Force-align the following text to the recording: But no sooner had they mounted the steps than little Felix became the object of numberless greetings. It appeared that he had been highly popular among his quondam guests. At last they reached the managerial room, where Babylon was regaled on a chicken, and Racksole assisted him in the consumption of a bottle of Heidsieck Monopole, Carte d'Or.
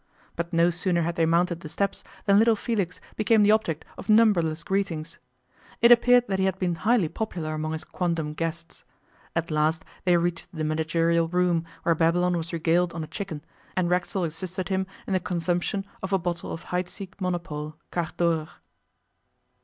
But 0.35 0.51
no 0.51 0.71
sooner 0.71 1.03
had 1.03 1.13
they 1.13 1.27
mounted 1.27 1.59
the 1.59 1.69
steps 1.69 2.03
than 2.25 2.39
little 2.39 2.55
Felix 2.55 2.99
became 3.17 3.43
the 3.43 3.51
object 3.51 3.85
of 3.99 4.09
numberless 4.09 4.63
greetings. 4.63 5.19
It 5.79 5.91
appeared 5.91 6.25
that 6.27 6.39
he 6.39 6.45
had 6.45 6.57
been 6.57 6.73
highly 6.73 7.07
popular 7.07 7.53
among 7.53 7.73
his 7.73 7.83
quondam 7.83 8.33
guests. 8.33 8.83
At 9.35 9.51
last 9.51 9.85
they 10.03 10.17
reached 10.17 10.47
the 10.51 10.63
managerial 10.63 11.27
room, 11.27 11.65
where 11.83 11.93
Babylon 11.93 12.35
was 12.35 12.51
regaled 12.51 12.93
on 12.93 13.03
a 13.03 13.07
chicken, 13.07 13.45
and 13.77 13.91
Racksole 13.91 14.23
assisted 14.23 14.69
him 14.69 14.87
in 15.05 15.13
the 15.13 15.19
consumption 15.19 15.85
of 16.01 16.11
a 16.11 16.17
bottle 16.17 16.51
of 16.51 16.63
Heidsieck 16.71 17.21
Monopole, 17.21 17.75
Carte 17.91 18.17
d'Or. 18.17 18.49